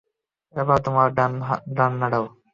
এবার 0.55 0.77
তোমার 0.85 1.07
ডানা 1.75 1.87
নাড়াও। 2.01 2.25